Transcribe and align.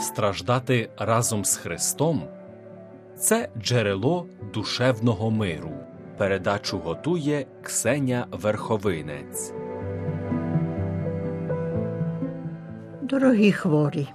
страждати 0.00 0.90
разом 0.96 1.44
з 1.44 1.56
Христом 1.56 2.28
це 3.18 3.48
джерело 3.58 4.26
душевного 4.54 5.30
миру. 5.30 5.72
Передачу 6.18 6.78
готує 6.78 7.46
Ксеня 7.62 8.26
Верховинець. 8.32 9.52
Дорогі 13.02 13.52
хворі, 13.52 14.08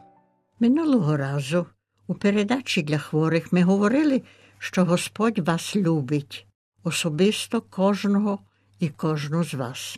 минулого 0.60 1.18
разу 1.18 1.66
у 2.08 2.14
передачі 2.14 2.82
для 2.82 2.98
хворих 2.98 3.54
ми 3.54 3.64
говорили, 3.64 4.22
що 4.58 4.86
Господь 4.86 5.40
вас 5.40 5.76
любить, 5.76 6.48
особисто 6.84 7.62
кожного 7.62 8.40
і 8.80 8.90
кожну 8.90 9.44
з 9.44 9.54
вас. 9.54 9.98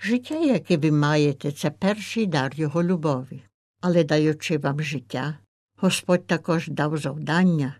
Життя, 0.00 0.34
яке 0.34 0.76
ви 0.76 0.90
маєте, 0.90 1.52
це 1.52 1.70
перший 1.70 2.26
дар 2.26 2.52
Його 2.54 2.82
любові. 2.82 3.42
Але 3.86 4.04
даючи 4.04 4.58
вам 4.58 4.80
життя, 4.82 5.38
Господь 5.76 6.26
також 6.26 6.68
дав 6.68 6.96
завдання, 6.96 7.74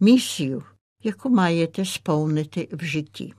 місію, 0.00 0.62
яку 1.02 1.30
маєте 1.30 1.84
сповнити 1.84 2.68
в 2.72 2.84
житті. 2.84 3.34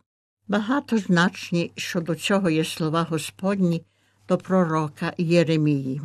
Багатозначні 0.48 1.72
щодо 1.75 2.16
цього 2.16 2.49
є 2.49 2.66
слова 2.66 3.08
Господні 3.09 3.84
до 4.27 4.38
пророка 4.38 5.13
Єремії. 5.17 6.02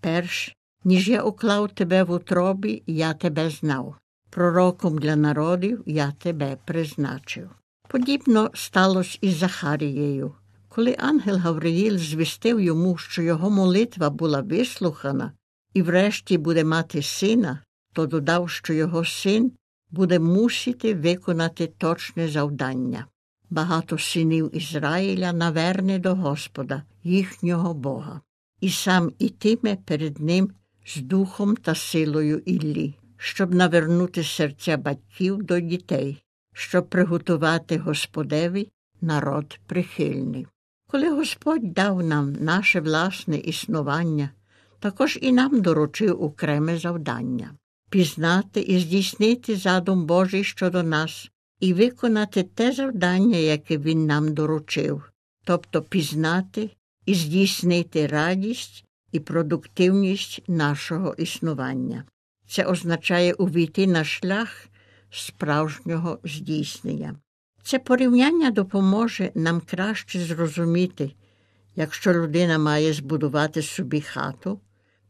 Перш, 0.00 0.56
ніж 0.84 1.08
я 1.08 1.22
уклав 1.22 1.68
тебе 1.68 2.02
в 2.02 2.10
утробі, 2.10 2.82
я 2.86 3.14
тебе 3.14 3.50
знав. 3.50 3.96
Пророком 4.30 4.98
для 4.98 5.16
народів 5.16 5.82
я 5.86 6.12
тебе 6.12 6.56
призначив. 6.64 7.50
Подібно 7.88 8.50
сталося 8.54 9.18
із 9.20 9.36
Захарією. 9.36 10.34
Коли 10.68 10.96
ангел 10.98 11.36
Гавриїл 11.36 11.98
звістив 11.98 12.60
йому, 12.60 12.96
що 12.96 13.22
його 13.22 13.50
молитва 13.50 14.10
була 14.10 14.40
вислухана 14.40 15.32
і 15.78 15.82
врешті 15.82 16.38
буде 16.38 16.64
мати 16.64 17.02
сина, 17.02 17.62
то 17.92 18.06
додав, 18.06 18.50
що 18.50 18.72
його 18.72 19.04
син 19.04 19.52
буде 19.90 20.18
мусити 20.18 20.94
виконати 20.94 21.66
точне 21.66 22.28
завдання. 22.28 23.06
Багато 23.50 23.98
синів 23.98 24.56
Ізраїля 24.56 25.32
наверне 25.32 25.98
до 25.98 26.14
Господа, 26.14 26.82
їхнього 27.04 27.74
Бога, 27.74 28.20
і 28.60 28.70
сам 28.70 29.12
ітиме 29.18 29.76
перед 29.76 30.20
ним 30.20 30.50
з 30.86 30.96
духом 30.96 31.56
та 31.56 31.74
силою 31.74 32.38
Іллі, 32.38 32.94
щоб 33.16 33.54
навернути 33.54 34.24
серця 34.24 34.76
батьків 34.76 35.42
до 35.42 35.60
дітей, 35.60 36.22
щоб 36.52 36.88
приготувати 36.88 37.78
Господеві 37.78 38.68
народ 39.00 39.58
прихильний. 39.66 40.46
Коли 40.90 41.10
Господь 41.10 41.72
дав 41.72 42.02
нам 42.02 42.32
наше 42.32 42.80
власне 42.80 43.36
існування, 43.36 44.30
також 44.80 45.18
і 45.22 45.32
нам 45.32 45.60
доручив 45.60 46.22
окреме 46.22 46.78
завдання 46.78 47.50
пізнати 47.90 48.60
і 48.60 48.78
здійснити 48.78 49.56
задум 49.56 50.06
Божий 50.06 50.44
щодо 50.44 50.82
нас 50.82 51.30
і 51.60 51.74
виконати 51.74 52.42
те 52.42 52.72
завдання, 52.72 53.38
яке 53.38 53.78
Він 53.78 54.06
нам 54.06 54.34
доручив, 54.34 55.12
тобто 55.44 55.82
пізнати 55.82 56.70
і 57.06 57.14
здійснити 57.14 58.06
радість 58.06 58.84
і 59.12 59.20
продуктивність 59.20 60.42
нашого 60.48 61.14
існування. 61.14 62.04
Це 62.46 62.64
означає 62.64 63.32
увійти 63.32 63.86
на 63.86 64.04
шлях 64.04 64.68
справжнього 65.10 66.18
здійснення. 66.24 67.16
Це 67.62 67.78
порівняння 67.78 68.50
допоможе 68.50 69.30
нам 69.34 69.60
краще 69.60 70.20
зрозуміти, 70.20 71.10
якщо 71.76 72.12
людина 72.12 72.58
має 72.58 72.92
збудувати 72.92 73.62
собі 73.62 74.00
хату, 74.00 74.60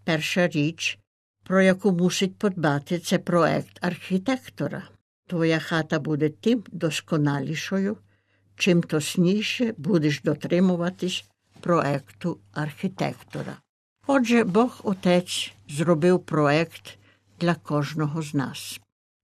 перша 0.08 0.48
річ, 0.48 0.98
про 1.44 1.62
яку 1.62 1.92
мусить 1.92 2.36
подбати, 2.36 2.98
це 2.98 3.19
проект 3.19 3.78
архітектора. 3.80 4.82
Твоя 5.26 5.58
хата 5.58 5.98
буде 5.98 6.28
тим 6.28 6.64
досконалішою, 6.72 7.96
чим 8.56 8.82
тосніше 8.82 9.74
будеш 9.76 10.22
дотримуватись 10.22 11.24
проекту 11.60 12.38
архітектора. 12.52 13.56
Отже, 14.06 14.44
Бог 14.44 14.80
Отець 14.84 15.52
зробив 15.69 16.20
проект 16.20 16.98
для 17.40 17.54
кожного 17.54 18.22
з 18.22 18.34
нас. 18.34 18.80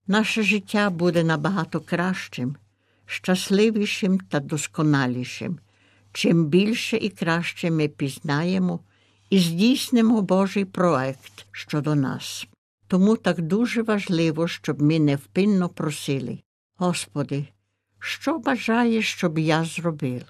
Наше 0.07 0.43
життя 0.43 0.89
буде 0.89 1.23
набагато 1.23 1.79
кращим, 1.79 2.55
щасливішим 3.05 4.19
та 4.19 4.39
досконалішим, 4.39 5.59
чим 6.11 6.45
більше 6.45 6.97
і 6.97 7.09
краще 7.09 7.71
ми 7.71 7.87
пізнаємо 7.87 8.79
і 9.29 9.39
здійснимо 9.39 10.21
Божий 10.21 10.65
проект 10.65 11.45
щодо 11.51 11.95
нас. 11.95 12.47
Тому 12.87 13.17
так 13.17 13.41
дуже 13.41 13.81
важливо, 13.81 14.47
щоб 14.47 14.81
ми 14.81 14.99
невпинно 14.99 15.69
просили, 15.69 16.39
Господи, 16.77 17.47
що 17.99 18.39
бажаєш, 18.39 19.11
щоб 19.11 19.39
я 19.39 19.63
зробив? 19.63 20.21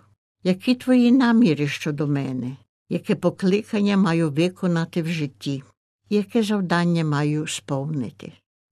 Які 0.44 0.76
твої 0.76 1.12
наміри 1.12 1.68
щодо 1.68 2.08
мене, 2.08 2.58
яке 2.90 3.16
покликання 3.16 3.98
маю 3.98 4.32
виконати 4.32 5.02
в 5.02 5.08
житті, 5.08 5.64
яке 6.10 6.44
завдання 6.44 7.04
маю 7.04 7.48
сповнити? 7.48 8.32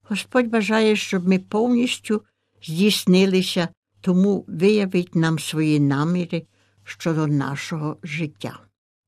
Господь 0.09 0.47
бажає, 0.47 0.95
щоб 0.95 1.27
ми 1.27 1.39
повністю 1.39 2.21
здійснилися, 2.63 3.67
тому 4.01 4.45
виявить 4.47 5.15
нам 5.15 5.39
свої 5.39 5.79
наміри 5.79 6.43
щодо 6.83 7.27
нашого 7.27 7.97
життя. 8.03 8.59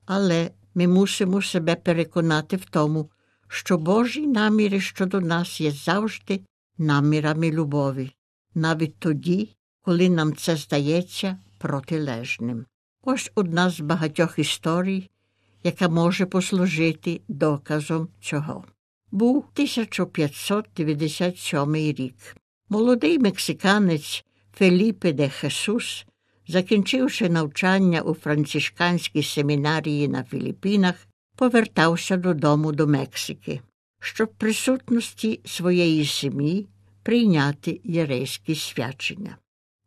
Але 0.06 0.52
ми 0.76 0.88
мусимо 0.88 1.42
себе 1.42 1.76
переконати 1.76 2.56
в 2.56 2.66
тому, 2.66 3.10
що 3.48 3.78
Божі 3.78 4.28
наміри 4.28 4.82
щодо 4.82 5.22
нас 5.22 5.62
є 5.62 5.72
завжди 5.72 6.42
намірами 6.78 7.52
любові, 7.52 8.12
навіть 8.56 9.00
тоді, 9.00 9.56
коли 9.82 10.10
нам 10.10 10.36
це 10.36 10.56
здається 10.56 11.38
протилежним. 11.58 12.66
Ось 13.04 13.32
одна 13.36 13.70
з 13.70 13.80
багатьох 13.80 14.40
історій, 14.40 15.10
яка 15.64 15.90
може 15.90 16.26
послужити 16.26 17.22
доказом 17.28 18.08
цього. 18.22 18.64
Був 19.12 19.38
1597 19.38 21.76
рік. 21.76 22.36
Молодий 22.70 23.20
мексиканець 23.20 24.26
Феліпе 24.54 25.14
де 25.14 25.30
Хесус 25.30 26.06
закінчивши 26.48 27.30
навчання 27.30 28.02
у 28.02 28.14
францишканській 28.14 29.24
семінарії 29.24 30.08
на 30.08 30.24
Філіппінах, 30.24 31.08
повертався 31.36 32.18
додому 32.18 32.72
до 32.72 32.88
Мексики, 32.88 33.62
щоб 34.00 34.28
в 34.28 34.38
присутності 34.38 35.40
своєї 35.46 36.06
сім'ї 36.06 36.68
прийняти 37.04 37.82
єрейські 37.84 38.56
свячення. 38.56 39.38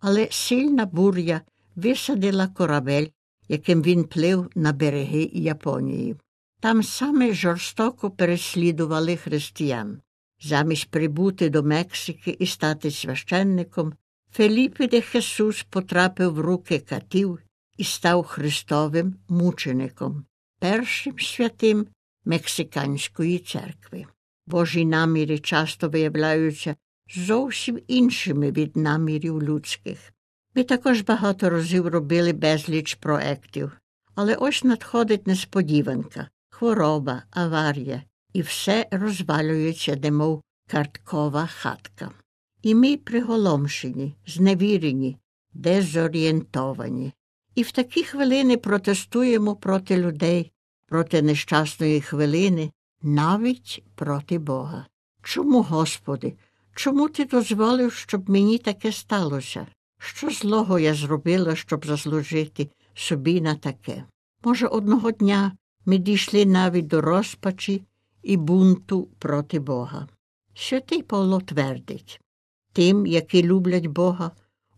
Але 0.01 0.29
сильна 0.31 0.87
буря 0.87 1.41
висадила 1.77 2.49
корабель, 2.49 3.07
яким 3.49 3.83
він 3.83 4.05
плив 4.05 4.51
на 4.55 4.73
береги 4.73 5.31
Японії. 5.33 6.17
Там 6.61 6.83
саме 6.83 7.35
жорстоко 7.35 8.11
переслідували 8.11 9.17
християн. 9.17 10.01
Замість 10.41 10.91
прибути 10.91 11.49
до 11.49 11.63
Мексики 11.63 12.37
і 12.39 12.47
стати 12.47 12.91
священником, 12.91 13.93
Феліпе 14.33 14.89
де 14.89 15.01
Хесус 15.01 15.63
потрапив 15.63 16.35
в 16.35 16.41
руки 16.41 16.79
катів 16.79 17.39
і 17.77 17.85
став 17.85 18.25
Христовим 18.25 19.15
мучеником, 19.29 20.25
першим 20.59 21.19
святим 21.19 21.87
Мексиканської 22.25 23.39
церкви. 23.39 24.07
Божі 24.47 24.85
наміри 24.85 25.39
часто 25.39 25.89
виявляються 25.89 26.77
зовсім 27.17 27.81
іншими 27.87 28.53
від 28.53 28.77
намірів 28.77 29.43
людських. 29.43 30.13
Ми 30.55 30.65
також 30.65 31.01
багато 31.01 31.51
разів 31.51 31.87
робили 31.87 32.33
безліч 32.33 32.95
проєктів, 32.95 33.73
але 34.15 34.35
ось 34.35 34.65
надходить 34.65 35.27
несподіванка, 35.27 36.29
хвороба, 36.51 37.23
аварія, 37.31 38.03
і 38.33 38.43
все 38.43 38.87
розвалюється, 38.91 39.97
немов 39.97 40.43
карткова 40.71 41.47
хатка. 41.47 42.11
І 42.63 42.75
ми 42.75 42.97
приголомшені, 42.97 44.15
зневірені, 44.27 45.19
дезорієнтовані. 45.53 47.13
І 47.55 47.63
в 47.63 47.73
такі 47.73 48.05
хвилини 48.05 48.57
протестуємо 48.57 49.57
проти 49.57 49.97
людей, 49.97 50.53
проти 50.87 51.23
нещасної 51.23 52.01
хвилини, 52.01 52.71
навіть 53.03 53.83
проти 53.95 54.39
Бога. 54.39 54.87
Чому, 55.23 55.63
Господи, 55.63 56.35
чому 56.75 57.09
ти 57.09 57.25
дозволив, 57.25 57.93
щоб 57.93 58.31
мені 58.31 58.59
таке 58.59 58.93
сталося? 58.93 59.67
Що 59.99 60.31
злого 60.31 60.79
я 60.79 60.95
зробила, 60.95 61.57
щоб 61.57 61.87
заслужити 61.87 62.69
собі 62.95 63.41
на 63.41 63.55
таке? 63.55 64.05
Може, 64.45 64.67
одного 64.67 65.11
дня 65.11 65.53
ми 65.87 65.99
дійшли 65.99 66.47
навіть 66.47 66.87
до 66.87 67.01
розпачі 67.01 67.83
і 68.23 68.37
бунту 68.37 69.09
проти 69.19 69.59
Бога. 69.59 70.09
Святий 70.55 71.03
Павло 71.03 71.41
твердить 71.41 72.21
Тим, 72.79 73.07
які 73.07 73.43
люблять 73.43 73.87
Бога, 73.87 74.31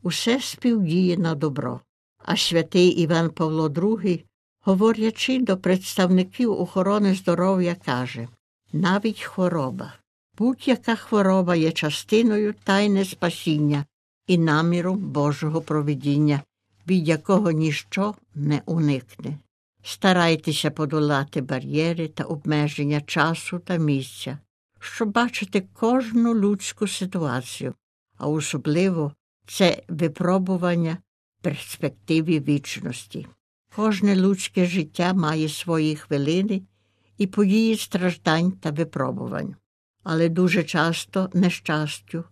усе 0.02 0.40
співдіє 0.40 1.16
на 1.16 1.34
добро. 1.34 1.80
А 2.24 2.36
святий 2.36 2.88
Іван 2.88 3.30
Павло 3.30 3.68
II, 3.68 4.24
говорячи 4.64 5.38
до 5.38 5.56
представників 5.56 6.60
охорони 6.60 7.14
здоров'я, 7.14 7.76
каже 7.84 8.28
навіть 8.72 9.20
хвороба, 9.20 9.94
Будь-яка 10.38 10.96
хвороба 10.96 11.56
є 11.56 11.72
частиною 11.72 12.54
тайне 12.64 13.04
спасіння 13.04 13.84
і 14.26 14.38
наміру 14.38 14.94
Божого 14.94 15.60
провидіння, 15.60 16.42
від 16.86 17.08
якого 17.08 17.50
ніщо 17.50 18.14
не 18.34 18.62
уникне. 18.66 19.38
Старайтеся 19.82 20.70
подолати 20.70 21.40
бар'єри 21.40 22.08
та 22.08 22.24
обмеження 22.24 23.00
часу 23.00 23.58
та 23.58 23.76
місця, 23.76 24.38
щоб 24.78 25.12
бачити 25.12 25.66
кожну 25.74 26.34
людську 26.34 26.86
ситуацію, 26.86 27.74
а 28.20 28.28
особливо 28.28 29.12
це 29.46 29.82
випробування 29.88 30.98
перспективи 31.42 32.40
вічності. 32.40 33.26
Кожне 33.76 34.16
людське 34.16 34.66
життя 34.66 35.14
має 35.14 35.48
свої 35.48 35.96
хвилини 35.96 36.62
і 37.18 37.26
події 37.26 37.76
страждань 37.76 38.52
та 38.52 38.70
випробувань, 38.70 39.54
але 40.02 40.28
дуже 40.28 40.62
часто 40.62 41.30
нещастю 41.34 42.24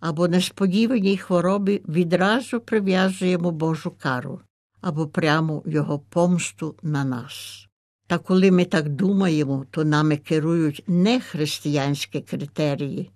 або 0.00 0.28
несподіваній 0.28 1.16
хворобі 1.16 1.82
відразу 1.88 2.60
прив'язуємо 2.60 3.50
Божу 3.50 3.90
кару 3.90 4.40
або 4.80 5.06
прямо 5.06 5.62
Його 5.66 5.98
помсту 5.98 6.74
на 6.82 7.04
нас. 7.04 7.66
Та 8.06 8.18
коли 8.18 8.50
ми 8.50 8.64
так 8.64 8.88
думаємо, 8.88 9.66
то 9.70 9.84
нами 9.84 10.16
керують 10.16 10.84
не 10.86 11.20
християнські 11.20 12.20
критерії, 12.20 13.10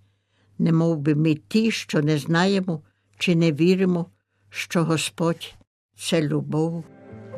немов 0.63 0.99
би 0.99 1.15
ми 1.15 1.35
ті, 1.35 1.71
що 1.71 2.03
не 2.03 2.19
знаємо 2.19 2.83
чи 3.19 3.37
не 3.37 3.53
віримо, 3.53 4.07
що 4.51 4.85
Господь 4.85 5.55
це 5.97 6.23
любов 6.23 6.85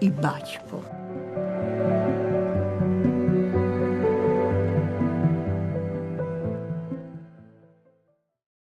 і 0.01 0.11
батько. 0.11 0.83